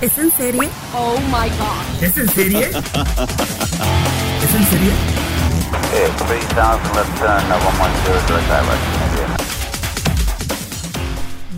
[0.00, 0.66] ¿Es en serie?
[0.94, 2.02] Oh my god.
[2.02, 2.70] ¿Es en serie?
[2.70, 2.74] ¿Es
[4.54, 4.92] en serie?
[5.88, 9.36] Okay, 3000 left turn, uh, 110 direct direction.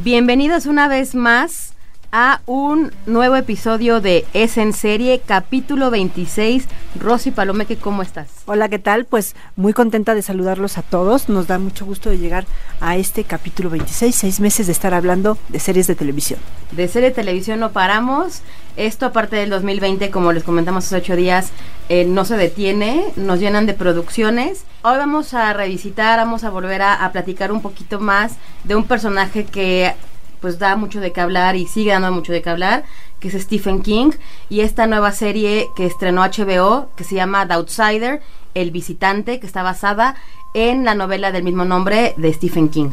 [0.02, 1.74] Bienvenidos una vez más
[2.14, 6.66] a un nuevo episodio de Es en Serie, capítulo 26.
[7.00, 8.28] Rosy Palomeque, ¿cómo estás?
[8.44, 9.06] Hola, ¿qué tal?
[9.06, 11.30] Pues muy contenta de saludarlos a todos.
[11.30, 12.44] Nos da mucho gusto de llegar
[12.82, 16.38] a este capítulo 26, seis meses de estar hablando de series de televisión.
[16.72, 18.42] De serie de televisión no paramos.
[18.76, 21.50] Esto aparte del 2020, como les comentamos hace ocho días,
[21.88, 24.64] eh, no se detiene, nos llenan de producciones.
[24.82, 28.32] Hoy vamos a revisitar, vamos a volver a, a platicar un poquito más
[28.64, 29.94] de un personaje que
[30.42, 32.84] pues da mucho de qué hablar y sigue dando mucho de qué hablar,
[33.20, 34.10] que es Stephen King,
[34.50, 38.20] y esta nueva serie que estrenó HBO, que se llama The Outsider,
[38.52, 40.16] El Visitante, que está basada
[40.52, 42.90] en la novela del mismo nombre de Stephen King.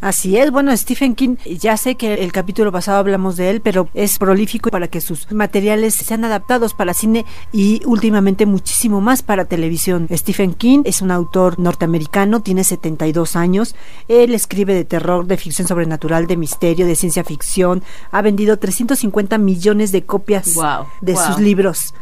[0.00, 3.88] Así es, bueno, Stephen King, ya sé que el capítulo pasado hablamos de él, pero
[3.94, 9.46] es prolífico para que sus materiales sean adaptados para cine y últimamente muchísimo más para
[9.46, 10.06] televisión.
[10.12, 13.74] Stephen King es un autor norteamericano, tiene 72 años,
[14.06, 19.36] él escribe de terror, de ficción sobrenatural, de misterio, de ciencia ficción, ha vendido 350
[19.38, 21.22] millones de copias Wow, de wow.
[21.26, 21.94] sus libros.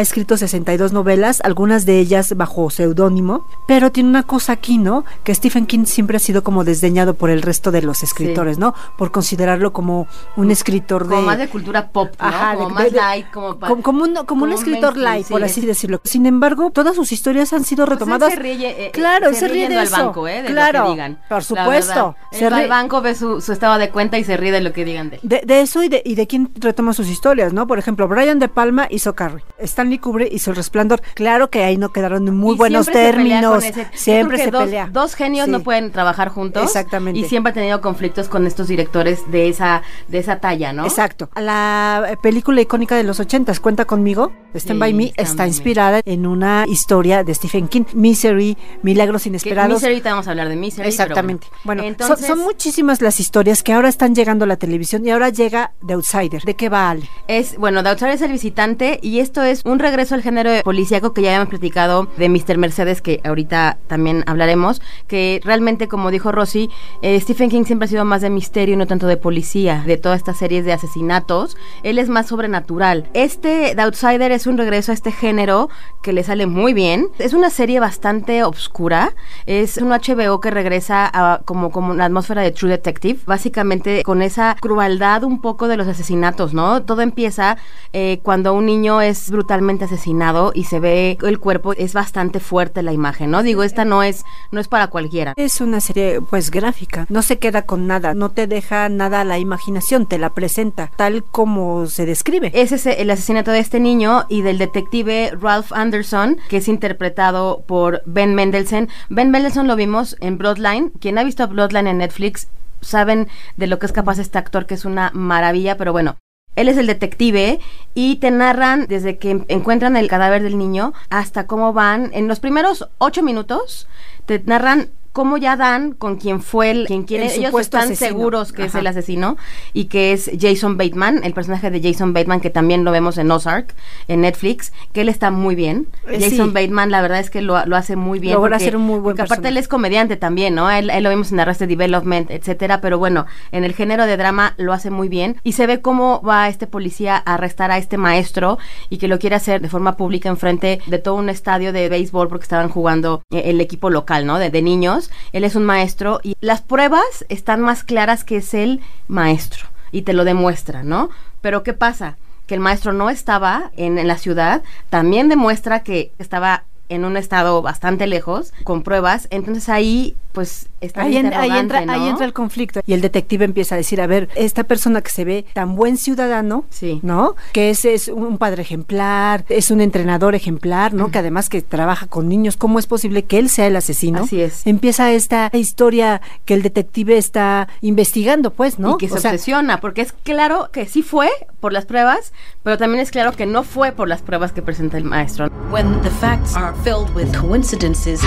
[0.00, 5.04] Ha escrito 62 novelas, algunas de ellas bajo seudónimo, pero tiene una cosa aquí, ¿no?
[5.24, 8.74] Que Stephen King siempre ha sido como desdeñado por el resto de los escritores, ¿no?
[8.96, 11.10] Por considerarlo como un escritor de...
[11.16, 12.26] Como más de cultura pop, ¿no?
[12.26, 14.94] Ajá, como de- más de- light, como, pa- como, como un, como un como escritor
[14.94, 15.44] mainstream, light, por sí.
[15.44, 16.00] así decirlo.
[16.04, 18.32] Sin embargo, todas sus historias han sido Pues él retomadas.
[18.32, 19.96] se ríe, eh, eh, claro, se ríe de al eso.
[19.98, 20.40] banco, ¿eh?
[20.44, 21.20] De claro, lo que digan.
[21.28, 22.16] por supuesto.
[22.32, 24.50] Se Él va ríe- al banco, ve su, su estado de cuenta y se ríe
[24.50, 25.40] de lo que digan de él.
[25.46, 27.66] de, eso y de, y de quién retoma sus historias, ¿no?
[27.66, 29.44] Por ejemplo, Brian De Palma hizo Carrie,
[29.90, 31.00] Stanley Kubrick hizo El Resplandor.
[31.14, 33.64] Claro que ahí no quedaron en muy Y buenos siempre términos.
[33.94, 34.88] siempre se dos, pelea.
[34.92, 35.50] Dos genios Sí.
[35.50, 36.62] no pueden trabajar juntos.
[36.62, 37.18] Exactamente.
[37.18, 40.84] Y siempre ha tenido conflictos con estos directores de esa, de esa talla, ¿no?
[40.84, 41.28] Exacto.
[41.36, 46.00] La eh, película icónica de los ochentas, Cuenta conmigo, Stand Sí, by Me, está inspirada
[46.04, 49.74] en una historia de Stephen King, Misery, Milagros Inesperados.
[49.74, 50.88] Misery, ahorita vamos a hablar de Misery.
[50.88, 51.46] Exactamente.
[51.64, 55.10] Bueno, son- entonces, son, muchísimas las historias que ahora están llegando a la televisión y
[55.10, 56.42] ahora llega The Outsider.
[56.42, 57.08] ¿De qué va Ale?
[57.28, 61.12] Es, bueno, The Outsider es el visitante y esto es un regreso al género policíaco
[61.12, 62.58] que ya habíamos platicado de Mr.
[62.58, 66.70] Mercedes, que ahorita también hablaremos, que realmente, como dijo Rosy,
[67.02, 69.96] eh, Stephen King siempre ha sido más de misterio y no tanto de policía, de
[69.96, 71.56] todas estas series de asesinatos.
[71.82, 73.08] Él es más sobrenatural.
[73.14, 75.68] Este The Outsider es un regreso a este género
[76.02, 77.08] que le sale muy bien.
[77.18, 79.14] Es una serie bastante obscura.
[79.46, 84.56] Es un HBO que regresa como, como la atmósfera de True Detective, básicamente con esa
[84.60, 86.82] crueldad un poco de los asesinatos, ¿no?
[86.82, 87.56] Todo empieza
[87.92, 92.82] eh, cuando un niño es brutalmente asesinado y se ve el cuerpo, es bastante fuerte
[92.82, 93.42] la imagen, ¿no?
[93.42, 95.34] Digo, esta no es, no es para cualquiera.
[95.36, 99.24] Es una serie pues gráfica, no se queda con nada, no te deja nada a
[99.24, 102.50] la imaginación, te la presenta tal como se describe.
[102.54, 107.62] Ese es el asesinato de este niño y del detective Ralph Anderson, que es interpretado
[107.66, 108.88] por Ben Mendelsohn.
[109.10, 110.90] Ben Mendelsohn lo vimos en Bloodline.
[111.00, 112.48] Quien ha visto Bloodline en Netflix
[112.80, 113.28] saben
[113.58, 116.16] de lo que es capaz este actor, que es una maravilla, pero bueno.
[116.56, 117.60] Él es el detective
[117.94, 122.10] y te narran desde que en- encuentran el cadáver del niño hasta cómo van.
[122.12, 123.86] En los primeros ocho minutos
[124.26, 127.26] te narran cómo ya dan con quién fue el, quien quiere.
[127.26, 128.08] El Ellos están asesino.
[128.08, 129.36] seguros que es el asesino
[129.72, 133.30] y que es Jason Bateman, el personaje de Jason Bateman que también lo vemos en
[133.30, 133.74] Ozark,
[134.08, 135.88] en Netflix, que él está muy bien.
[136.08, 136.52] Eh, Jason sí.
[136.54, 138.34] Bateman la verdad es que lo, lo hace muy bien.
[138.34, 140.70] Logra porque- ser un muy buen porque aparte él es comediante también, ¿no?
[140.70, 144.54] Él, él lo vimos en Arrested Development, etcétera, pero bueno, en el género de drama
[144.58, 147.96] lo hace muy bien y se ve cómo va este policía a arrestar a este
[147.96, 148.58] maestro
[148.90, 152.28] y que lo quiere hacer de forma pública enfrente de todo un estadio de béisbol
[152.28, 154.38] porque estaban jugando eh, el equipo local, ¿no?
[154.38, 154.99] De, de niños.
[155.32, 160.02] Él es un maestro y las pruebas están más claras que es el maestro y
[160.02, 161.10] te lo demuestra, ¿no?
[161.40, 162.16] Pero ¿qué pasa?
[162.46, 167.16] Que el maestro no estaba en, en la ciudad, también demuestra que estaba en un
[167.16, 171.92] estado bastante lejos, con pruebas, entonces ahí pues está Ahí, en- ahí interrogante, entra, ¿no?
[171.92, 175.10] ahí entra el conflicto y el detective empieza a decir, a ver, esta persona que
[175.10, 177.00] se ve tan buen ciudadano, Sí.
[177.02, 177.34] ¿no?
[177.52, 181.10] Que es, es un padre ejemplar, es un entrenador ejemplar, ¿no?
[181.10, 184.24] Que además que trabaja con niños, ¿cómo es posible que él sea el asesino?
[184.24, 184.66] Así es.
[184.66, 188.94] Empieza esta historia que el detective está investigando, pues, ¿no?
[188.94, 191.28] Y que se O sea, obsesiona, porque es claro que sí fue
[191.60, 192.32] por las pruebas,
[192.62, 195.50] pero también es claro que no fue por las pruebas que presenta el maestro.
[195.70, 198.20] When the facts are filled with coincidences,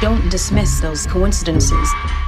[0.00, 1.47] don't dismiss those coincidences.
[1.56, 2.27] substances.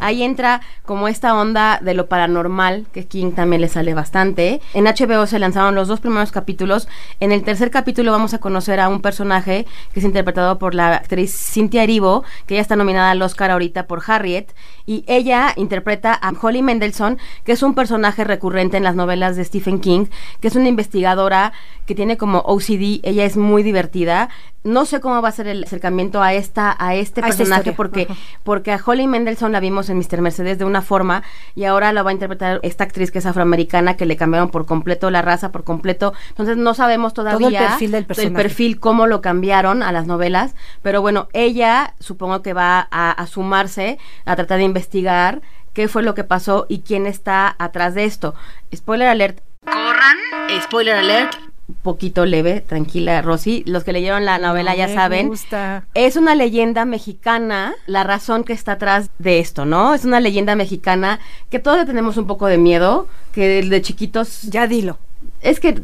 [0.00, 4.60] Ahí entra como esta onda de lo paranormal, que King también le sale bastante.
[4.72, 6.88] En HBO se lanzaron los dos primeros capítulos.
[7.20, 10.94] En el tercer capítulo vamos a conocer a un personaje que es interpretado por la
[10.94, 14.54] actriz Cynthia Erivo, que ya está nominada al Oscar ahorita por Harriet.
[14.86, 19.44] Y ella interpreta a Holly Mendelssohn, que es un personaje recurrente en las novelas de
[19.44, 20.06] Stephen King,
[20.40, 21.52] que es una investigadora
[21.86, 23.00] que tiene como OCD.
[23.02, 24.28] Ella es muy divertida.
[24.64, 28.08] No sé cómo va a ser el acercamiento a esta a este A personaje porque
[28.44, 30.20] porque a Holly Mendelssohn la vimos en Mr.
[30.20, 31.22] Mercedes de una forma
[31.54, 34.66] y ahora la va a interpretar esta actriz que es afroamericana que le cambiaron por
[34.66, 36.12] completo la raza, por completo.
[36.30, 38.34] Entonces no sabemos todavía perfil del personaje.
[38.34, 43.26] perfil, cómo lo cambiaron a las novelas, pero bueno, ella supongo que va a, a
[43.26, 48.04] sumarse a tratar de investigar qué fue lo que pasó y quién está atrás de
[48.04, 48.34] esto.
[48.74, 49.40] Spoiler alert.
[49.64, 50.16] Corran.
[50.62, 51.47] Spoiler alert.
[51.82, 53.62] Poquito leve, tranquila, Rosy.
[53.66, 55.28] Los que leyeron la novela no ya me saben.
[55.28, 55.84] gusta.
[55.94, 59.92] Es una leyenda mexicana la razón que está atrás de esto, ¿no?
[59.94, 61.20] Es una leyenda mexicana
[61.50, 64.42] que todos tenemos un poco de miedo, que de chiquitos...
[64.42, 64.98] Ya dilo,
[65.42, 65.80] Es que,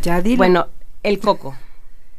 [0.00, 0.36] ya dilo.
[0.38, 0.66] bueno,
[1.02, 1.56] el coco.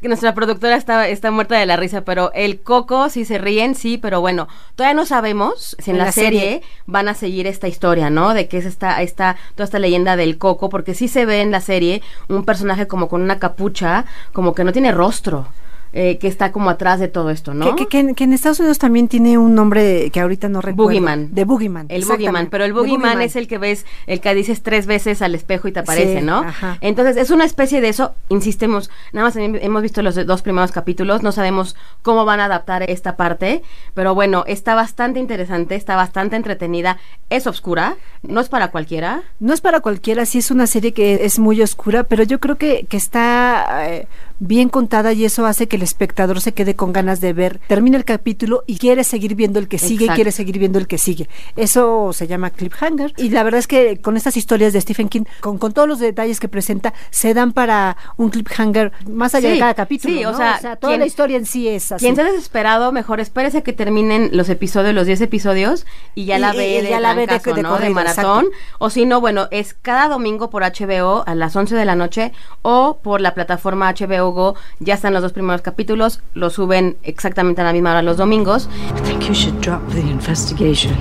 [0.02, 3.74] Que nuestra productora está, está muerta de la risa, pero el coco, si se ríen,
[3.74, 6.62] sí, pero bueno, todavía no sabemos si en, En la, serie.
[6.86, 8.36] van a seguir esta historia, ¿no?
[8.36, 11.50] De que es esta, esta, toda esta leyenda del coco, porque sí se ve en
[11.50, 15.48] la serie un personaje como con una capucha, como que no tiene rostro,
[15.94, 17.76] eh, que está como atrás de todo esto, ¿no?
[17.76, 20.62] Que, que- que en- que en Estados Unidos también tiene un nombre que ahorita no
[20.62, 20.84] recuerdo.
[20.84, 21.34] Boogeyman.
[21.34, 21.86] De Boogeyman.
[21.90, 25.34] El boogeyman, pero el boogeyman es el que ves, el que dices tres veces al
[25.36, 26.38] espejo y te aparece, Sí, ¿no?
[26.40, 26.78] ajá.
[26.82, 30.72] Entonces es una especie de eso, insistemos, nada más hem- hemos visto los dos primeros
[30.72, 33.62] capítulos, no sabemos cómo van a adaptar esta parte,
[33.94, 36.98] pero bueno, está bastante interesante, está bastante entretenida,
[37.30, 39.22] es oscura, no es para cualquiera.
[39.40, 42.58] No es para cualquiera, sí es una serie que es muy oscura, pero yo creo
[42.58, 44.08] que, que está eh,
[44.40, 47.98] bien contada y eso hace que el espectador se quede con ganas de ver, termina
[47.98, 50.16] el capítulo y quiere seguir viendo el que sigue y Exacto.
[50.16, 51.28] quiere seguir viendo el que sigue.
[51.56, 55.24] Eso se llama cliffhanger y la verdad es que con estas historias de Stephen King,
[55.42, 59.54] con, con todos los detalles que presenta, se dan para un cliffhanger más allá Sí,
[59.56, 60.14] de cada capítulo.
[60.14, 62.04] sí, o sea, toda quien- la historia en sí es así.
[62.06, 65.86] Quien se ha desesperado, mejor espérese a que terminen los episodios, los 10 episodios,
[66.16, 67.78] y ya Y- la ve y de, ya la ve de- de ¿no?
[67.80, 68.46] de maratón.
[68.46, 68.58] exacto.
[68.80, 72.32] O si no, bueno, es cada domingo por HBO a las 11 de la noche
[72.62, 74.56] o por la plataforma HBO Go.
[74.80, 78.70] Ya están los dos primeros capítulos, los suben exactamente a la misma hora los domingos.
[78.98, 80.96] I think you should drop the investigation.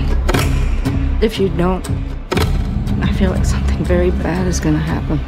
[1.20, 1.87] If you don't,
[3.02, 5.20] I feel like something very bad is gonna happen.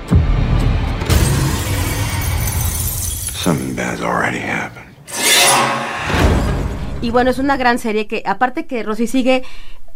[3.35, 4.89] Something bad's already happened.
[7.01, 9.45] Y bueno, es una gran serie que, aparte que Rosy sigue,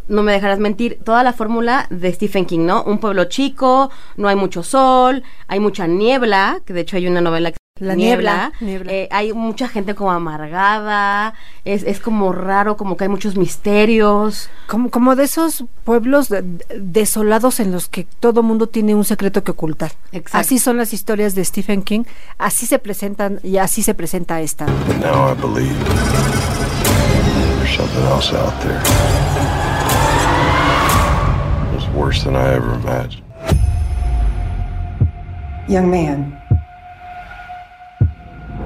[0.09, 2.83] no me dejarás mentir, toda la fórmula de Stephen King, ¿no?
[2.85, 7.21] Un pueblo chico, no hay mucho sol, hay mucha niebla, que de hecho hay una
[7.21, 8.93] novela que La niebla, niebla.
[8.93, 11.35] Eh, hay mucha gente como amargada,
[11.65, 14.49] es, es como raro, como que hay muchos misterios.
[14.69, 19.05] Como, como de esos pueblos de- de- desolados en los que todo mundo tiene un
[19.05, 19.93] secreto que ocultar.
[20.13, 20.39] Exacto.
[20.39, 22.05] Así son las historias de Stephen King,
[22.39, 24.67] así se presentan y así se presenta esta.
[24.87, 25.35] But now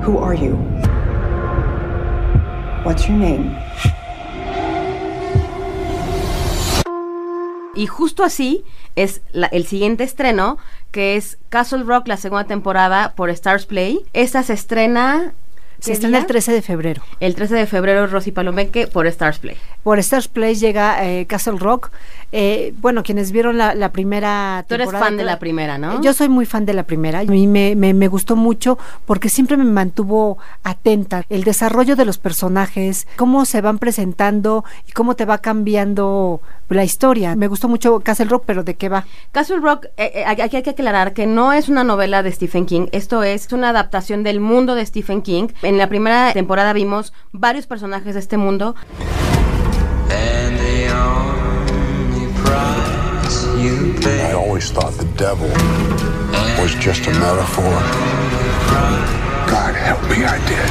[0.02, 0.54] who are you?
[2.84, 3.56] What's your name?
[7.74, 10.56] Y justo así es la- el siguiente estreno,
[10.92, 14.00] que es Castle Rock, la segunda temporada por Stars Play.
[14.14, 15.34] Esta se estrena...
[15.78, 16.28] Se ¿qué estrena el día?
[16.28, 17.02] 13 de febrero.
[17.20, 19.58] El 13 de febrero, Rosy Palomeque por Stars Play.
[19.82, 21.90] Por Stars Play llega eh, Castle Rock.
[22.32, 26.00] Eh, bueno, quienes vieron la, la primera Tú eres fan de la primera, ¿no?
[26.02, 27.20] Yo soy muy fan de la primera.
[27.20, 31.24] A mí me, me, me gustó mucho porque siempre me mantuvo atenta.
[31.28, 36.84] El desarrollo de los personajes, cómo se van presentando y cómo te va cambiando la
[36.84, 37.36] historia.
[37.36, 39.06] Me gustó mucho Castle Rock, pero ¿de qué va?
[39.32, 42.66] Castle Rock, eh, eh, aquí hay que aclarar que no es una novela de Stephen
[42.66, 45.48] King, esto es una adaptación del mundo de Stephen King.
[45.62, 48.74] En la primera temporada vimos varios personajes de este mundo.
[54.06, 55.48] I always thought the devil
[56.62, 57.74] was just a metaphor.
[59.50, 60.70] God help me, I did.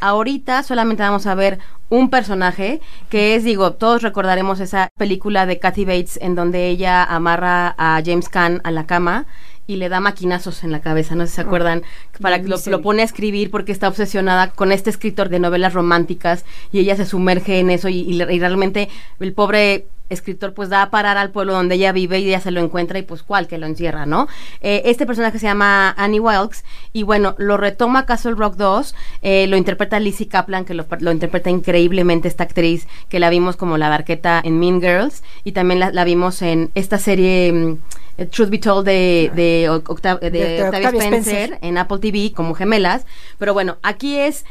[0.00, 5.60] ahorita solamente vamos a ver un personaje que es, digo, todos recordaremos esa película de
[5.60, 9.26] Kathy Bates en donde ella amarra a James Caan a la cama
[9.68, 11.82] y le da maquinazos en la cabeza, no sé si se acuerdan,
[12.20, 15.72] para que lo, lo pone a escribir porque está obsesionada con este escritor de novelas
[15.74, 18.88] románticas y ella se sumerge en eso y, y le- y realmente
[19.20, 22.50] el pobre escritor pues da a parar al pueblo donde ella vive y ella se
[22.50, 24.28] lo encuentra y pues cuál que lo encierra, ¿no?
[24.60, 29.46] Eh, este personaje se llama Annie Wilkes y bueno, lo retoma Castle Rock 2, eh,
[29.46, 33.78] lo interpreta Lizzie Kaplan, que lo, lo interpreta increíblemente esta actriz, que la vimos como
[33.78, 37.52] la barqueta en Mean Girls y también la, la vimos en esta serie...
[37.52, 37.78] mm,
[38.18, 40.18] eh, Truth Be Told de, de, de De Octavia
[40.66, 41.58] Octavia Spencer, Spencer.
[41.62, 43.06] en Apple TV como gemelas,
[43.38, 44.44] pero bueno, aquí es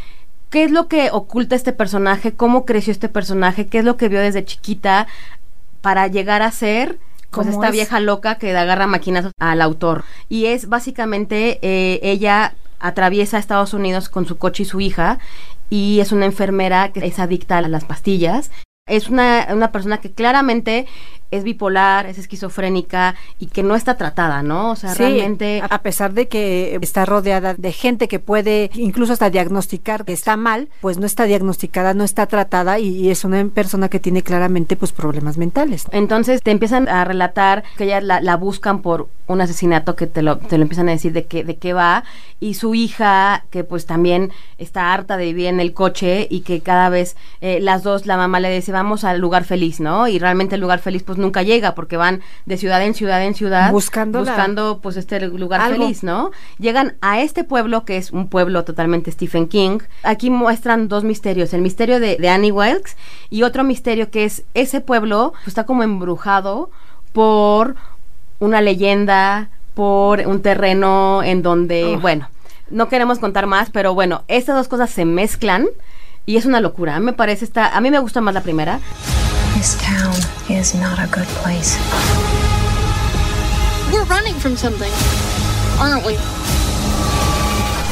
[0.49, 4.09] qué es lo que oculta este personaje, cómo creció este personaje, qué es lo que
[4.09, 5.07] vio desde chiquita
[5.81, 6.97] para llegar a ser
[7.31, 7.73] pues ¿Cómo esta es?
[7.73, 10.03] vieja loca que agarra maquinazos al autor.
[10.27, 15.19] Y es básicamente eh, ella atraviesa Estados Unidos con su coche y su hija
[15.69, 18.51] y es una enfermera que es adicta a las pastillas.
[18.87, 20.87] Es una, una persona que claramente
[21.31, 24.71] es bipolar, es esquizofrénica y que no está tratada, ¿no?
[24.71, 25.61] O sea, Sí, realmente...
[25.67, 30.37] a pesar de que está rodeada de gente que puede incluso hasta diagnosticar que está
[30.37, 34.23] mal, pues no está diagnosticada, no está tratada y, y es una persona que tiene
[34.23, 35.85] claramente pues problemas mentales.
[35.91, 40.21] Entonces te empiezan a relatar que ella la, la buscan por un asesinato que te
[40.21, 42.03] lo, te lo empiezan a decir de qué, de qué va
[42.41, 46.59] y su hija que pues también está harta de vivir en el coche y que
[46.61, 50.07] cada vez eh, las dos la mamá le dice vamos al lugar feliz, ¿no?
[50.09, 53.33] Y realmente el lugar feliz pues nunca llega porque van de ciudad en ciudad en
[53.35, 55.83] ciudad Buscando buscando pues este lugar Algo.
[55.83, 56.31] feliz, ¿no?
[56.59, 59.79] Llegan a este pueblo que es un pueblo totalmente Stephen King.
[60.03, 62.97] Aquí muestran dos misterios, el misterio de, de Annie Wilkes
[63.29, 66.69] y otro misterio que es ese pueblo pues, está como embrujado
[67.13, 67.75] por
[68.39, 71.99] una leyenda, por un terreno en donde, Oh.
[71.99, 72.29] bueno,
[72.69, 75.67] no queremos contar más, pero bueno, estas dos cosas se mezclan
[76.25, 76.99] y es una locura.
[76.99, 78.79] Me parece esta, a mí me gusta más la primera.
[79.53, 80.15] This town
[80.49, 81.77] is not a good place.
[83.91, 84.91] We're running from something,
[85.79, 86.15] aren't we?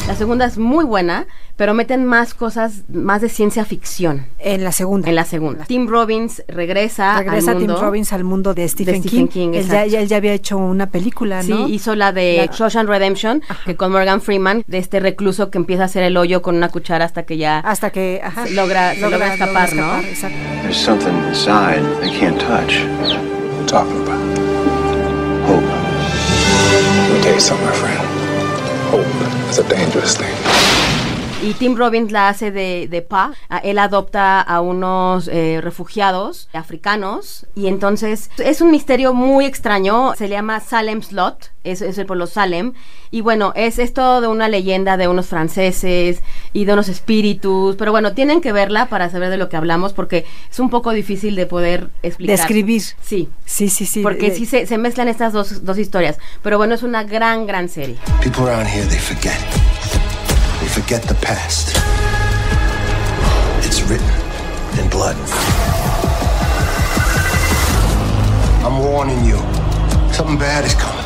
[0.08, 1.28] La segunda es muy buena,
[1.60, 4.28] pero meten más cosas, más de ciencia ficción.
[4.40, 5.10] En la segunda.
[5.10, 5.66] En la segunda.
[5.66, 7.82] Tim Robbins regresa, Regresa al Tim mundo.
[7.82, 9.52] Robbins al mundo de Stephen, Stephen King.
[9.52, 11.68] King, él, ya, él ya había hecho una película, Sí, ¿no?
[11.68, 15.84] hizo la de La- Shawshank Redemption, que con Morgan Freeman, de este recluso que empieza
[15.84, 18.94] a hacer el hoyo con una cuchara hasta que ya Hasta que ajá, se logra,
[18.96, 19.98] se logra escapar, ¿no?
[20.00, 20.38] exacto.
[20.62, 22.86] There's something inside they can't touch.
[23.02, 24.20] What you talking about?
[25.46, 25.66] Hope.
[25.66, 28.00] Let me tell you something, my friend.
[28.92, 30.89] Hope is a dangerous thing.
[31.42, 33.32] Y Tim Robbins la hace de, de Pa.
[33.50, 40.14] Ah, Él adopta a unos eh, refugiados africanos y entonces es un misterio muy extraño.
[40.18, 42.74] Se llama Salem Slot, es, es el pueblo Salem.
[43.12, 47.78] Y bueno, es, es todo de una leyenda de unos franceses y de unos espíritus.
[47.78, 50.92] Pero bueno, tienen que verla para saber de lo que hablamos porque es un poco
[50.92, 52.38] difícil de poder explicar.
[52.38, 52.82] Describir.
[53.02, 53.30] Sí.
[53.46, 54.02] Sí, sí, sí.
[54.02, 56.18] Porque eh, sí se, se mezclan estas dos, dos historias.
[56.44, 57.96] Pero bueno, es una gran, gran serie.
[58.22, 59.34] People around here, they forget.
[60.80, 61.76] Forget the past.
[63.68, 64.08] It's written
[64.80, 65.18] in blood.
[68.66, 69.40] I'm warning you.
[70.14, 70.99] Something bad is coming.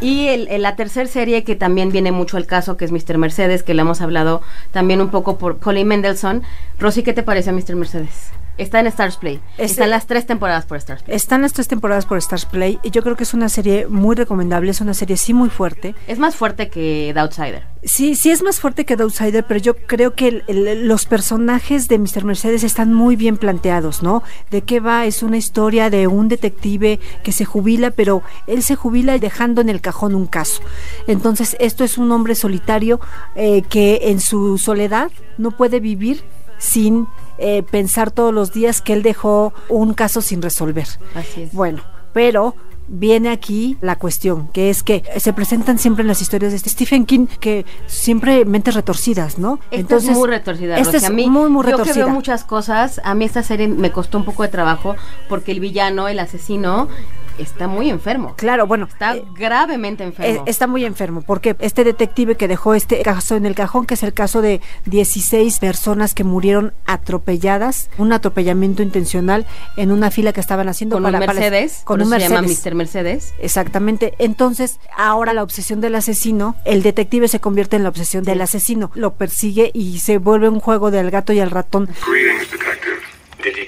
[0.00, 3.16] Y el, el- la tercera serie que también viene mucho al caso, que es Mr.
[3.18, 4.42] Mercedes, que le hemos hablado
[4.72, 6.42] también un poco por Colin Mendelssohn.
[6.78, 7.76] Rosy, ¿qué te parece Mr.
[7.76, 8.30] Mercedes?
[8.58, 9.40] Está en Stars Play.
[9.52, 11.16] Este- Están las tres temporadas por Stars Play.
[11.16, 14.16] Están las tres temporadas por Stars Play y yo creo que es una serie muy
[14.16, 15.94] recomendable, es una serie sí muy fuerte.
[16.06, 17.64] Es más fuerte que The Outsider.
[17.84, 21.04] Sí, sí es más fuerte que The Outsider, pero yo creo que el- el- los
[21.06, 22.24] personajes de Mr.
[22.24, 24.22] Mercedes están muy bien planteados, ¿no?
[24.50, 25.04] ¿De qué va?
[25.06, 29.68] Es una historia de un detective que se jubila, pero él se jubila dejando en
[29.68, 30.62] el cajón un caso.
[31.06, 33.00] Entonces, esto es un hombre solitario
[33.34, 36.24] eh, que en su soledad no puede vivir
[36.58, 37.06] sin
[37.38, 40.86] eh, pensar todos los días que él dejó un caso sin resolver.
[41.14, 41.52] Así es.
[41.52, 41.82] Bueno,
[42.12, 42.54] pero
[42.88, 47.04] viene aquí la cuestión, que es que se presentan siempre en las historias de Stephen
[47.04, 49.58] King que siempre mentes retorcidas, ¿no?
[49.70, 52.04] Esta es muy retorcida, esta es a mí, muy, muy yo que retorcida.
[52.04, 54.94] veo muchas cosas, a mí esta serie me costó un poco de trabajo
[55.28, 56.88] porque el villano, el asesino,
[57.38, 58.34] está muy enfermo.
[58.36, 60.44] Claro, bueno, Está gravemente Eh, enfermo.
[60.46, 64.02] está muy enfermo porque este detective que dejó este caso en el cajón, que es
[64.02, 70.40] el caso de 16 personas que murieron atropelladas, un atropellamiento intencional en una fila que
[70.40, 72.64] estaban haciendo con para un para- Mercedes, con un eso se llama Mercedes.
[72.66, 72.74] Mr.
[72.74, 73.34] Mercedes.
[73.38, 74.14] Exactamente.
[74.18, 78.90] Entonces, ahora la obsesión del asesino, el detective se convierte en la obsesión del asesino,
[78.94, 81.88] lo persigue y se vuelve un juego del gato y el ratón.
[82.10, 82.48] Greetings,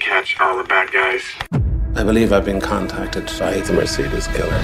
[0.09, 1.21] catch all the bad guys?
[1.95, 4.61] I believe I've been contacted by the Mercedes killer.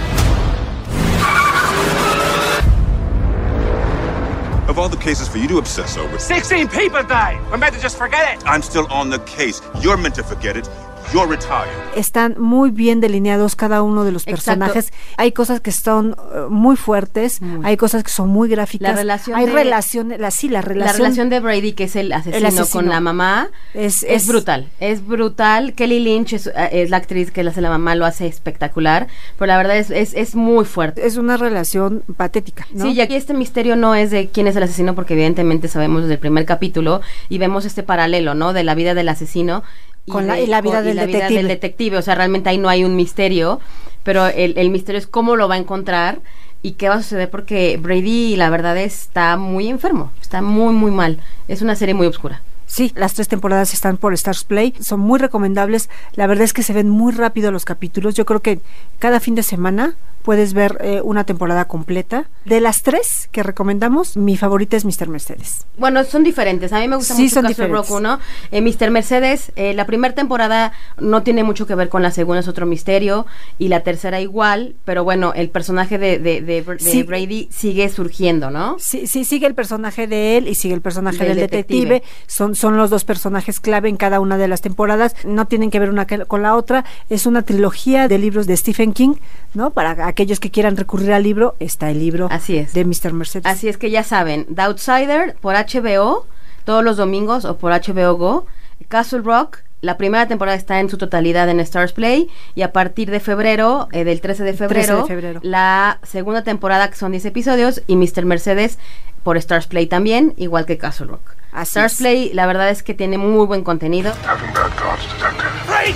[4.68, 7.40] Of all the cases for you to obsess over, 16 people died.
[7.52, 8.44] We're meant to just forget it.
[8.48, 9.62] I'm still on the case.
[9.82, 10.68] You're meant to forget it.
[11.14, 11.70] You're retired.
[11.96, 14.60] Están muy bien delineados cada uno de los Exacto.
[14.60, 14.92] personajes.
[15.18, 18.90] Hay cosas que son eh, muy fuertes, hay cosas que son muy gráficas.
[18.90, 21.96] La relación hay de- relaciones, la, sí, la La relación, relación de Brady, que es
[21.96, 22.68] el asesino, asesino.
[22.72, 24.68] con la mamá, Es- es, es- brutal.
[24.80, 25.74] Es brutal.
[25.74, 29.08] Kelly Lynch es, eh, es la actriz que le hace la mamá, lo hace espectacular.
[29.38, 31.06] Pero la verdad es, es, es muy fuerte.
[31.08, 32.66] es una relación patética.
[32.74, 32.84] ¿no?
[32.86, 36.02] Sí, y aquí este misterio no es de quién es el asesino, porque evidentemente sabemos
[36.02, 38.52] desde el primer capítulo y vemos este paralelo, ¿no?
[38.52, 39.64] De la vida del asesino
[40.08, 41.34] Con la- y la vida con- del detective.
[41.36, 41.98] del detective.
[41.98, 43.60] O sea, realmente ahí no hay un misterio,
[44.04, 46.20] pero el, el misterio es cómo lo va a encontrar
[46.62, 50.92] y qué va a suceder, porque Brady, la verdad, está muy enfermo, está muy, muy
[50.92, 51.20] mal.
[51.48, 52.42] Es una serie muy oscura.
[52.68, 55.90] Sí, las tres temporadas están por Stars Play, son muy recomendables.
[56.14, 58.16] La verdad es que se ven muy rápido los capítulos.
[58.16, 58.60] Yo creo que
[59.00, 59.96] cada fin de semana
[60.26, 62.26] puedes ver eh, una temporada completa.
[62.44, 65.08] De las tres que recomendamos, mi favorita es Mr.
[65.08, 65.66] Mercedes.
[65.78, 66.74] Bueno, son diferentes.
[66.74, 67.88] A mí me gusta Sí, mucho son diferentes.
[67.90, 68.20] Rock 1.
[68.52, 68.92] Eh, Mr.
[68.92, 72.66] Mercedes, eh, la primera temporada no tiene mucho que ver con la segunda, es otro
[72.66, 73.26] misterio.
[73.60, 77.04] Y la tercera igual, pero bueno, el personaje de, de, de- de Sí.
[77.04, 78.78] Brady sigue surgiendo, ¿no?
[78.80, 81.86] Sí, sí, sigue el personaje de él y sigue el personaje Del del, detective.
[81.96, 82.14] detective.
[82.28, 85.16] Son, son los dos personajes clave en cada una de las temporadas.
[85.26, 86.84] No tienen que ver una con la otra.
[87.10, 89.16] Es una trilogía de libros de Stephen King,
[89.54, 89.70] ¿no?
[89.72, 92.74] Para aquellos que quieran recurrir al libro, está el libro Así es.
[92.74, 93.12] de Mr.
[93.12, 93.46] Mercedes.
[93.46, 96.26] Así es que ya saben, The Outsider por HBO,
[96.64, 98.46] todos los domingos o por HBO Go.
[98.88, 103.12] Castle Rock, la primera temporada está en su totalidad en Stars Play y a partir
[103.12, 107.26] de febrero, eh, del 13 de 13 de febrero, la segunda temporada que son 10
[107.26, 108.24] episodios y Mr.
[108.24, 108.80] Mercedes
[109.24, 111.32] por Stars Play también, igual que Castle Rock.
[111.52, 112.00] Así Stars es.
[112.00, 114.14] Play, la verdad es que tiene muy buen contenido.
[114.26, 115.94] Having bad thoughts, detective.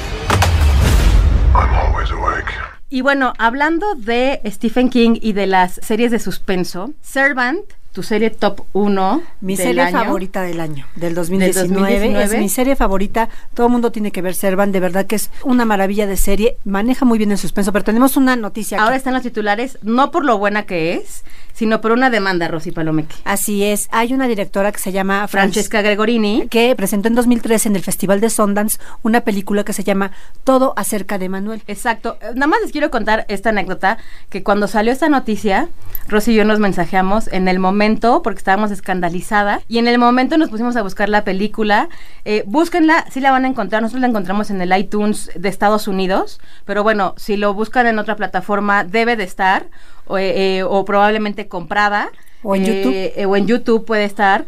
[1.56, 2.69] I'm always awake.
[2.90, 7.60] Y bueno, hablando de Stephen King y de las series de suspenso, Servant,
[7.94, 10.00] tu serie top 1 Mi del serie año.
[10.00, 12.24] favorita del año, del 2019, 2019.
[12.24, 13.30] Es mi serie favorita.
[13.54, 14.72] Todo el mundo tiene que ver Servan.
[14.72, 16.58] De verdad que es una maravilla de serie.
[16.66, 17.72] Maneja muy bien el suspenso.
[17.72, 18.78] Pero tenemos una noticia.
[18.78, 18.84] aquí.
[18.84, 21.24] Ahora están los titulares, no por lo buena que es,
[21.60, 23.16] sino por una demanda, Rosy Palomeque.
[23.26, 23.90] Así es.
[23.92, 26.48] Hay una directora que se llama Fran- Francesca Gregorini.
[26.50, 30.12] que presentó en 2013 en el Festival de Sundance una película que se llama
[30.46, 31.62] Todo acerca de Manuel.
[31.68, 32.18] Exacto.
[32.22, 33.98] Eh, Nada más les quiero contar esta anécdota,
[34.30, 35.68] que cuando salió esta noticia,
[36.08, 40.38] Rosy y yo nos mensajeamos en el momento, porque estábamos escandalizadas, y en el momento
[40.38, 41.90] nos pusimos a buscar la película.
[42.24, 43.82] Eh, búsquenla, sí la van a encontrar.
[43.82, 48.00] Nosotros la encontramos en el iTunes de Estados Unidos, pero bueno, si lo buscan en
[48.00, 49.66] otra plataforma, debe de estar,
[50.10, 52.10] o, eh, eh, o probablemente comprada.
[52.44, 52.94] O en Eh, YouTube.
[53.16, 54.46] eh, o en YouTube puede estar.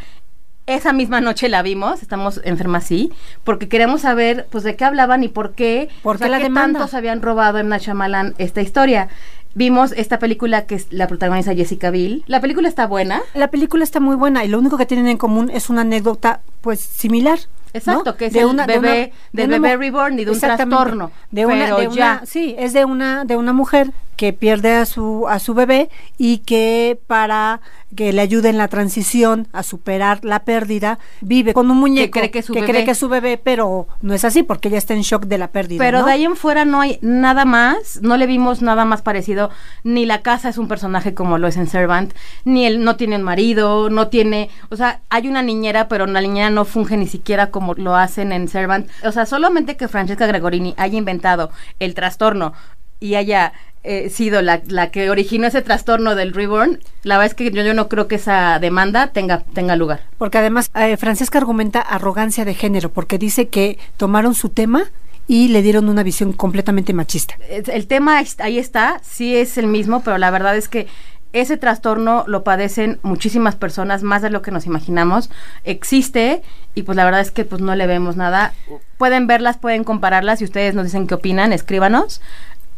[0.67, 3.11] Esa misma noche la vimos, estamos enfermas sí,
[3.43, 6.37] porque queremos saber pues de qué hablaban y por qué, ¿Por o qué sea, la
[6.37, 6.79] qué demanda?
[6.79, 9.09] tantos habían robado en Shyamalan esta historia.
[9.53, 12.23] Vimos esta película que es- la protagoniza Jessica Biel.
[12.27, 13.21] La película está buena.
[13.33, 16.39] La película está muy buena y lo único que tienen en común es una anécdota
[16.61, 17.39] pues similar.
[17.73, 18.17] Exacto, ¿no?
[18.17, 21.11] que es De el una- de bebé, una- de bebé reborn y de un trastorno.
[21.31, 22.21] De una, pero de una- ya.
[22.25, 26.39] sí, es de una, de una mujer que pierde a su, a su bebé y
[26.39, 27.59] que para
[27.95, 32.31] que le ayude en la transición a superar la pérdida, vive con un muñeco cree
[32.31, 32.67] que es su bebé.
[32.67, 35.37] cree que es su bebé, pero no es así porque ella está en shock de
[35.37, 35.83] la pérdida.
[35.83, 36.05] Pero ¿no?
[36.05, 39.49] de ahí en fuera no hay nada más, no le vimos nada más parecido,
[39.83, 42.13] ni la casa es un personaje como lo es en Servant,
[42.45, 46.21] ni él no tiene un marido, no tiene, o sea, hay una niñera, pero la
[46.21, 48.89] niñera no funge ni siquiera como lo hacen en Servant.
[49.03, 52.53] O sea, solamente que Francesca Gregorini haya inventado el trastorno
[52.99, 57.33] y haya eh, sido la, la que originó ese trastorno del reborn, la verdad es
[57.33, 60.01] que yo, yo no creo que esa demanda tenga, tenga lugar.
[60.19, 64.91] Porque además eh, Francesca argumenta arrogancia de género, porque dice que tomaron su tema
[65.27, 67.35] y le dieron una visión completamente machista.
[67.49, 70.87] El tema ahí está, sí es el mismo, pero la verdad es que
[71.33, 75.29] ese trastorno lo padecen muchísimas personas, más de lo que nos imaginamos.
[75.63, 76.41] Existe
[76.75, 78.53] y pues la verdad es que pues no le vemos nada.
[78.97, 82.21] Pueden verlas, pueden compararlas y ustedes nos dicen qué opinan, escríbanos.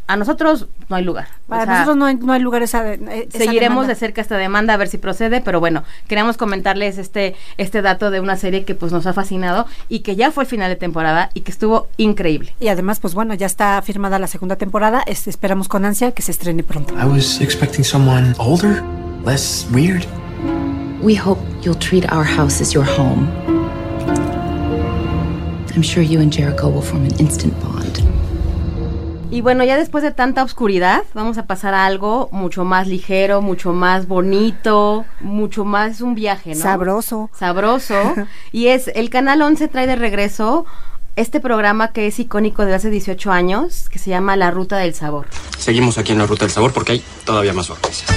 [0.08, 1.28] A nosotros no hay lugar.
[1.48, 3.06] Para O sea, nosotros no hay, no hay lugar esa, esa
[3.38, 3.88] Seguiremos demanda.
[3.88, 8.12] de cerca esta demanda a ver si procede, pero bueno, queríamos comentarles este este dato
[8.12, 10.76] de una serie que pues nos ha fascinado y que ya fue el final de
[10.76, 12.54] temporada y que estuvo increíble.
[12.60, 15.04] Y además, pues bueno, ya está firmada la segunda temporada.
[15.06, 16.94] Este, esperamos con ansia que se estrene pronto.
[17.00, 18.84] I was expecting someone older,
[19.26, 20.06] less weird.
[21.02, 23.28] We hope you'll treat our house as your home.
[25.76, 28.04] I'm sure you and Jericho will form an instant bond.
[29.34, 33.42] Y bueno, ya después de tanta oscuridad, vamos a pasar a algo mucho más ligero,
[33.42, 36.62] mucho más bonito, mucho más un viaje, ¿no?
[36.62, 37.32] Sabroso.
[37.34, 37.96] Sabroso.
[38.52, 40.68] y es, el Canal 11 trae de regreso
[41.16, 44.94] este programa que es icónico de hace 18 años, que se llama La Ruta del
[44.94, 45.28] Sabor.
[45.58, 48.10] Seguimos aquí en la ruta del sabor porque hay todavía más sorpresas.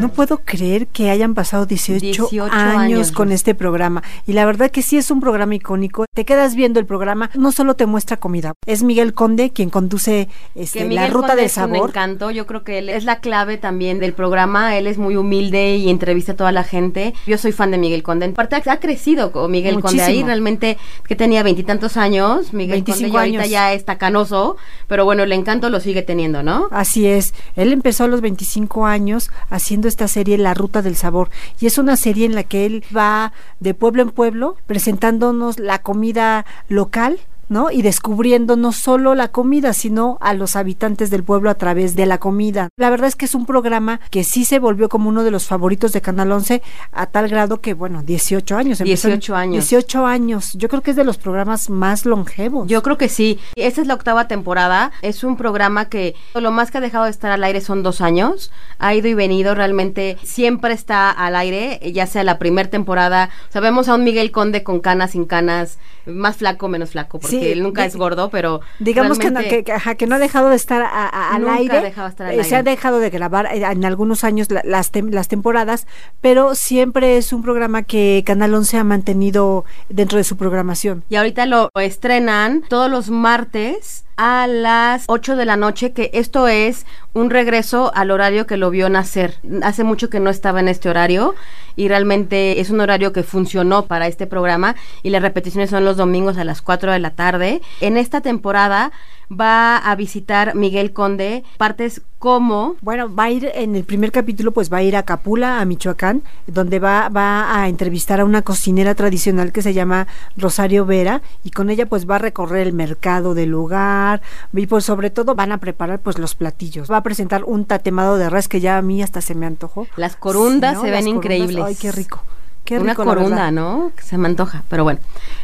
[0.00, 4.02] No puedo creer que hayan pasado 18, 18 años, años, con este programa.
[4.26, 6.06] Y la verdad que sí es un programa icónico.
[6.14, 8.54] Te quedas viendo el programa, no solo te muestra comida.
[8.66, 11.90] Es Miguel Conde quien conduce este, la ruta Conde del es sabor.
[11.90, 15.76] encanto, yo creo que él es la clave también del programa, él es muy humilde
[15.76, 17.12] y entrevista a toda la gente.
[17.26, 20.78] Yo soy fan de Miguel Conde, en parte ha crecido con Miguel Conde ahí, realmente
[21.06, 23.50] que tenía veintitantos años, Miguel Conde 25 ya ahorita años.
[23.50, 26.68] ya está canoso, pero bueno, el encanto lo sigue teniendo, ¿no?
[26.70, 31.30] Así es, él empezó a los 25 años haciendo esta serie La Ruta del Sabor
[31.60, 35.80] y es una serie en la que él va de pueblo en pueblo presentándonos la
[35.80, 37.18] comida local.
[37.48, 37.70] ¿No?
[37.70, 42.04] Y descubriendo no solo la comida, sino a los habitantes del pueblo a través de
[42.06, 42.68] la comida.
[42.76, 45.46] La verdad es que es un programa que sí se volvió como uno de los
[45.46, 46.60] favoritos de Canal 11
[46.92, 48.80] a tal grado que, bueno, 18 años.
[48.80, 49.52] empezó en- 18 años.
[49.68, 50.52] 18 años.
[50.54, 52.66] Yo creo que es de los programas más longevos.
[52.68, 53.38] Yo creo que sí.
[53.54, 54.90] Esta es la octava temporada.
[55.02, 58.00] Es un programa que lo más que ha dejado de estar al aire son dos
[58.00, 58.50] años.
[58.78, 59.54] Ha ido y venido.
[59.54, 63.30] Realmente siempre está al aire, ya sea la primera temporada.
[63.50, 67.48] Sabemos a un Miguel Conde con canas, sin canas, más flaco, menos flaco, porque Sí,
[67.52, 68.60] él nunca es gordo, pero.
[68.78, 71.42] Digamos que no, que, que, ajá, que no ha dejado de estar a- a- al
[71.42, 71.80] Nunca ha aire.
[71.82, 72.70] dejado de estar al Eh, Se ha aire.
[72.70, 75.86] dejado de grabar eh, en algunos años la- las, tem- las temporadas,
[76.20, 81.04] pero siempre es un programa que Canal 11 ha mantenido dentro de su programación.
[81.08, 86.48] Y ahorita lo estrenan todos los martes a las 8 de la noche, que esto
[86.48, 89.38] es un regreso al horario que lo vio nacer.
[89.62, 91.34] Hace mucho que no estaba en este horario
[91.76, 95.96] y realmente es un horario que funcionó para este programa y las repeticiones son los
[95.96, 97.60] domingos a las 4 de la tarde.
[97.80, 98.92] En esta temporada
[99.30, 104.52] va a visitar Miguel Conde partes como Bueno, va a ir en el primer capítulo,
[104.52, 108.42] pues va a ir a Capula, a Michoacán, donde va, va a entrevistar a una
[108.42, 112.72] cocinera tradicional que se llama Rosario Vera, y con ella pues va a recorrer el
[112.72, 116.90] mercado del lugar, y pues sobre todo van a preparar pues los platillos.
[116.90, 119.86] Va a presentar un tatemado de res que ya a mí hasta se me antojó.
[119.96, 120.82] las corundas Sí, ¿no?
[120.82, 121.64] se Las ven corundas, increíbles.
[121.64, 122.22] Ay, qué rico.
[122.64, 123.50] Qué una rico, corunda.
[123.52, 123.92] ¿no?
[123.94, 124.98] Que se me antoja, pero bueno.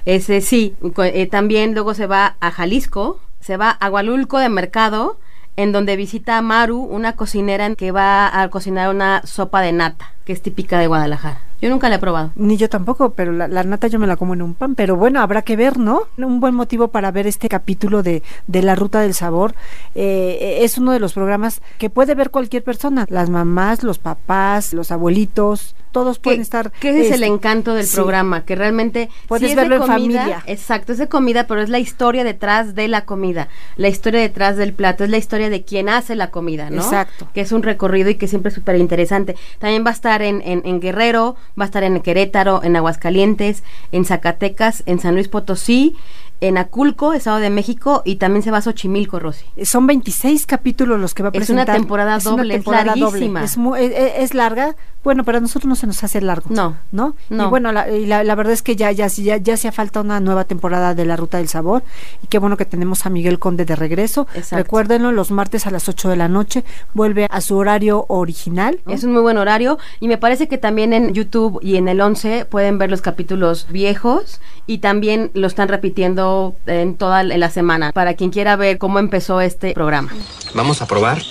[0.04, 5.18] Ese sí, eh, también luego se va a Jalisco, se va a Hualulco de Mercado,
[5.56, 10.14] en donde visita a Maru, una cocinera que va a cocinar una sopa de nata,
[10.24, 11.40] que es típica de Guadalajara.
[11.60, 12.32] Yo nunca la he probado.
[12.34, 14.74] Ni yo tampoco, pero la, la nata yo me la como en un pan.
[14.74, 16.02] Pero bueno, habrá que ver, ¿no?
[16.16, 19.54] Un buen motivo para ver este capítulo de, de La Ruta del Sabor.
[19.94, 23.06] Eh, es uno de los programas que puede ver cualquier persona.
[23.08, 26.72] Las mamás, los papás, los abuelitos, todos pueden estar.
[26.80, 27.94] ese es el este, encanto del sí.
[27.94, 30.42] programa, que realmente Puedes sí verlo en comida, familia.
[30.46, 34.56] Exacto, es de comida, pero es la historia detrás de la comida, la historia detrás
[34.56, 36.82] del plato, es la historia de quien hace la comida, ¿no?
[36.82, 37.28] Exacto.
[37.34, 39.36] Que es un recorrido y que siempre es súper interesante.
[39.58, 43.62] También va a estar en, en, en Guerrero, va a estar en Querétaro, en Aguascalientes,
[43.92, 45.96] en Zacatecas, en San Luis Potosí,
[46.42, 49.44] en Aculco, Estado de México, y también se va a Xochimilco, Rosy.
[49.64, 51.76] Son 26 capítulos los que va a Es una presentar.
[51.76, 53.42] temporada doble, es larguísima.
[53.44, 54.76] Es, mu- es- larga.
[55.04, 56.46] Bueno, para nosotros no se nos hace largo.
[56.50, 56.76] No.
[56.92, 57.16] ¿No?
[57.28, 57.46] No.
[57.46, 60.00] Y bueno, la, y la, la verdad es que ya, ya, ya, ya hacía falta
[60.00, 61.82] una nueva temporada de La Ruta del Sabor.
[62.22, 64.28] Y qué bueno que tenemos a Miguel Conde de regreso.
[64.34, 64.56] Exacto.
[64.62, 66.64] Recuérdenlo, los martes a las 8 de la noche.
[66.94, 68.78] Vuelve a su horario original.
[68.86, 68.92] ¿no?
[68.92, 72.00] Es un muy buen horario y me parece que también en YouTube y en el
[72.00, 76.31] 11 pueden ver los capítulos viejos y también lo están repitiendo
[76.66, 80.12] en toda la semana para quien quiera ver cómo empezó este programa.
[80.54, 81.22] Vamos a probar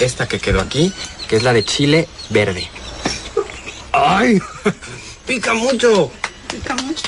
[0.00, 0.92] esta que quedó aquí,
[1.28, 2.68] que es la de chile verde.
[3.92, 4.40] ¡Ay!
[5.26, 6.10] ¡Pica mucho!
[6.48, 7.02] Pica mucho.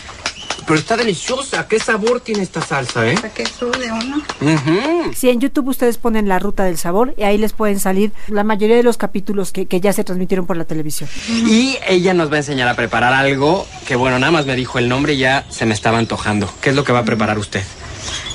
[0.66, 1.68] Pero está deliciosa.
[1.68, 3.16] ¿Qué sabor tiene esta salsa, eh?
[3.34, 4.16] Que sude uno.
[4.40, 5.12] Ujú.
[5.14, 8.44] Si en YouTube ustedes ponen La Ruta del Sabor y ahí les pueden salir la
[8.44, 11.08] mayoría de los capítulos que, que ya se transmitieron por la televisión.
[11.28, 14.78] Y ella nos va a enseñar a preparar algo que, bueno, nada más me dijo
[14.78, 16.50] el nombre y ya se me estaba antojando.
[16.60, 17.62] ¿Qué es lo que va a preparar usted?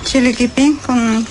[0.03, 1.25] Chile quipín con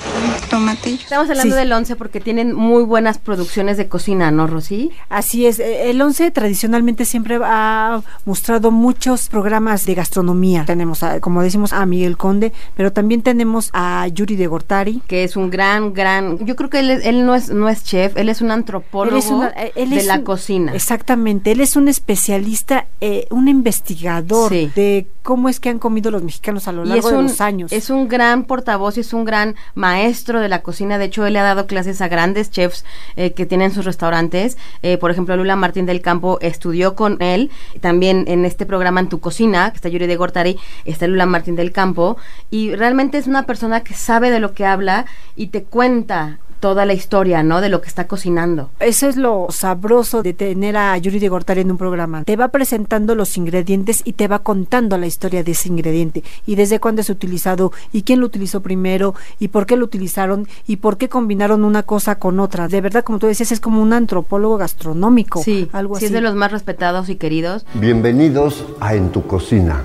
[0.49, 0.95] tomate.
[0.95, 1.59] Estamos hablando Sí.
[1.61, 4.91] del 11 porque tienen muy buenas producciones de cocina, ¿no, Rosy?
[5.09, 10.65] Así es, eh, el 11 tradicionalmente siempre ha mostrado muchos programas de gastronomía.
[10.65, 15.03] Tenemos, a- como decimos, a Miguel Conde, pero también tenemos a Yuri de Gortari.
[15.09, 16.39] Que es un gran, gran...
[16.47, 19.17] Yo creo que él, es- él no, es, no es chef, él es un antropólogo
[19.17, 20.73] Él es una- él de es la un- cocina.
[20.75, 24.71] Exactamente, él es un especialista, eh, un investigador Sí.
[24.75, 27.27] de cómo es que han comido los mexicanos a lo Y largo es de un,
[27.27, 27.73] los años.
[27.73, 30.99] es un gran portavoz y es un gran maestro de la cocina.
[30.99, 32.85] De hecho, él le ha dado clases a grandes chefs
[33.17, 34.59] eh, que tienen sus restaurantes.
[34.83, 37.51] Eh, por ejemplo, Lula Martín del Campo estudió con él.
[37.81, 41.57] También en este programa En tu cocina, que está Yuri de Gortari, está Lula Martín
[41.57, 42.17] del Campo.
[42.51, 46.85] Y realmente es una persona que sabe de lo que habla y te cuenta toda
[46.85, 47.61] la historia, ¿no?
[47.61, 48.71] De lo que está cocinando.
[48.79, 52.23] Eso es lo sabroso de tener a Yuri de Gortari en un programa.
[52.25, 56.55] Te va presentando los ingredientes y te va contando la historia de ese ingrediente y
[56.55, 60.77] desde cuándo es utilizado y quién lo utilizó primero y por qué lo utilizaron y
[60.77, 62.69] por qué combinaron una cosa con otra.
[62.69, 65.43] De verdad, como tú decías, es como un antropólogo gastronómico.
[65.43, 66.07] Sí, algo sí así.
[66.07, 67.65] es de los más respetados y queridos.
[67.75, 69.83] Bienvenidos a En tu cocina.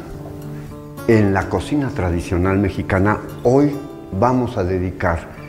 [1.07, 3.71] En la cocina tradicional mexicana hoy
[4.19, 5.44] vamos a dedicar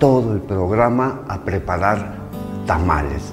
[0.00, 2.16] todo el programa a preparar
[2.66, 3.32] tamales.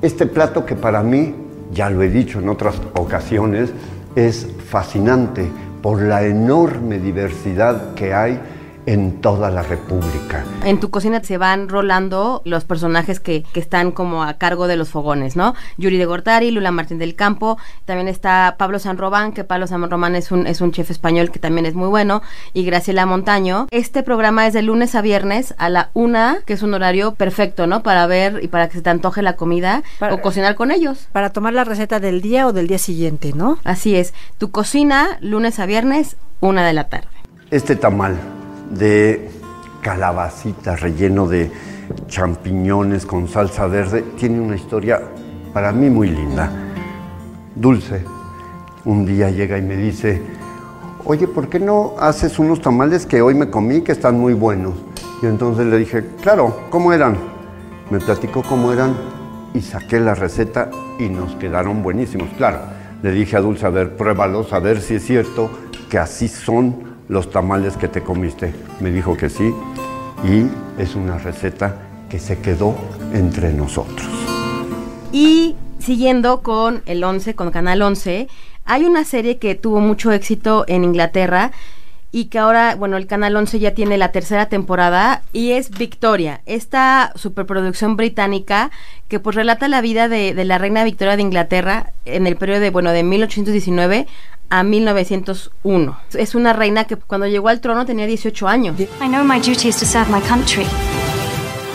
[0.00, 1.34] Este plato que para mí,
[1.72, 3.72] ya lo he dicho en otras ocasiones,
[4.14, 5.46] es fascinante
[5.82, 8.40] por la enorme diversidad que hay
[8.86, 10.44] en toda la República.
[10.64, 14.76] En tu cocina se van rolando los personajes que, que están como a cargo de
[14.76, 15.54] los fogones, ¿no?
[15.78, 19.88] Yuri de Gortari, Lula Martín del Campo, también está Pablo San Román, que Pablo San
[19.90, 22.20] Román es un, es un chef español que también es muy bueno,
[22.52, 23.68] y Graciela Montaño.
[23.70, 27.66] Este programa es de lunes a viernes a la una, que es un horario perfecto,
[27.66, 27.82] ¿no?
[27.82, 31.08] Para ver y para que se te antoje la comida Para- o cocinar con ellos.
[31.12, 33.58] Para tomar la receta del día o del día siguiente, ¿no?
[33.64, 34.12] Así es.
[34.38, 37.08] Tu cocina, lunes a viernes, una de la tarde.
[37.50, 38.16] Este tamal
[38.74, 39.30] de
[39.82, 41.50] calabacita relleno de
[42.06, 45.00] champiñones con salsa verde tiene una historia
[45.52, 46.50] para mí muy linda.
[47.54, 48.04] Dulce,
[48.84, 50.20] un día llega y me dice,
[51.04, 54.74] oye, ¿por qué no haces unos tamales que hoy me comí que están muy buenos?
[55.22, 57.16] Y entonces le dije, claro, ¿cómo eran?
[57.90, 58.96] Me platicó cómo eran
[59.52, 62.28] y saqué la receta y nos quedaron buenísimos.
[62.36, 62.58] Claro,
[63.02, 65.50] le dije a Dulce, a ver, pruébalos, a ver si es cierto
[65.88, 68.54] que así son los tamales que te comiste.
[68.80, 69.52] Me dijo que sí
[70.24, 71.76] y es una receta
[72.08, 72.74] que se quedó
[73.12, 74.06] entre nosotros.
[75.12, 78.28] Y siguiendo con el 11, con Canal 11,
[78.64, 81.52] hay una serie que tuvo mucho éxito en Inglaterra
[82.14, 86.42] y que ahora, bueno, el Canal 11 ya tiene la tercera temporada y es Victoria,
[86.46, 88.70] esta superproducción británica
[89.08, 92.60] que pues relata la vida de, de la reina Victoria de Inglaterra en el periodo
[92.60, 94.06] de, bueno, de 1819
[94.48, 95.98] a 1901.
[96.12, 98.78] Es una reina que cuando llegó al trono tenía 18 años.
[98.78, 100.66] I know my duty is to serve my country.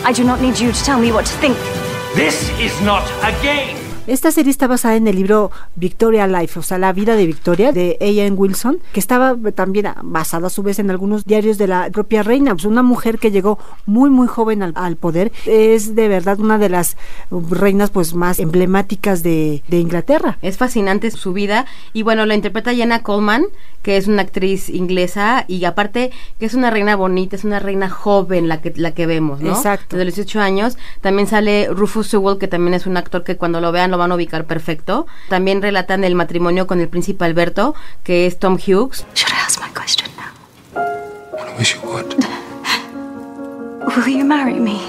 [0.07, 1.57] I do not need you to tell me what to think.
[2.15, 3.88] This is not a game.
[4.09, 7.71] Esta serie está basada en el libro Victoria Life, o sea, la vida de Victoria,
[7.71, 8.31] de A.N.
[8.37, 12.55] Wilson, que estaba también basada a su vez en algunos diarios de la propia reina.
[12.55, 15.31] Pues una mujer que llegó muy, muy joven al, al poder.
[15.45, 16.97] Es de verdad una de las
[17.29, 20.39] reinas pues más emblemáticas de, de Inglaterra.
[20.41, 23.43] Es fascinante su vida y bueno, la interpreta Jenna Coleman,
[23.83, 27.91] que es una actriz inglesa y aparte que es una reina bonita, es una reina
[27.91, 29.51] joven la que la que vemos, ¿no?
[29.51, 29.97] Exacto.
[29.97, 30.79] De los 18 años.
[31.01, 34.11] También sale Rufus Sewell, que también es un actor que cuando lo vean lo van
[34.11, 35.05] a ubicar perfecto.
[35.29, 39.05] También relatan el matrimonio con el príncipe Alberto, que es Tom Hughes.
[39.13, 40.83] Should I ask my question now?
[41.37, 42.15] I wish you would.
[43.95, 44.79] Will you marry me?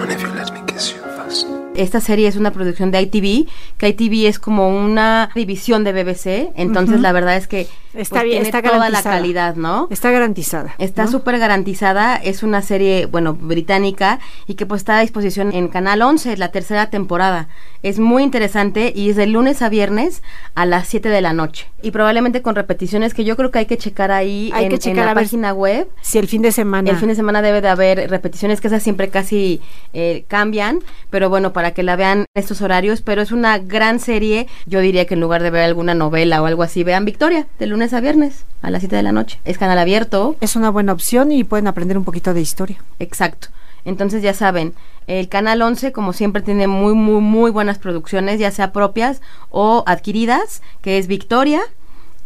[0.00, 1.46] And if you let me kiss you first.
[1.74, 6.52] Esta serie es una producción de ITV, que ITV es como una división de BBC,
[6.56, 7.02] entonces Ujú.
[7.02, 9.16] la verdad es que Está pues, bien, tiene está toda la garantizada.
[9.16, 9.88] calidad, ¿no?
[9.90, 10.74] Está garantizada.
[10.78, 11.10] Está ¿no?
[11.10, 16.02] súper garantizada, es una serie, bueno, británica y que pues está a disposición en Canal
[16.02, 17.48] 11, la tercera temporada.
[17.82, 20.22] Es muy interesante y es de lunes a viernes
[20.54, 21.70] a las 7 de la noche.
[21.80, 24.74] Y probablemente con repeticiones que yo creo que hay que checar ahí Hay en, que
[24.76, 25.88] en checar la a ver página web.
[26.02, 26.90] Si el fin de semana.
[26.90, 29.60] El fin de semana debe de haber repeticiones que esas siempre casi
[29.92, 34.48] eh, cambian, pero bueno, para que la vean estos horarios, pero es una gran serie.
[34.66, 37.66] Yo diría que en lugar de ver alguna novela o algo así, vean Victoria, de
[37.66, 39.38] lunes a viernes a las 7 de la noche.
[39.44, 40.36] Es canal abierto.
[40.40, 42.82] Es una buena opción y pueden aprender un poquito de historia.
[42.98, 43.48] Exacto.
[43.84, 44.74] Entonces ya saben,
[45.06, 49.84] el Canal 11 como siempre tiene muy, muy, muy buenas producciones, ya sea propias o
[49.86, 51.62] adquiridas, que es Victoria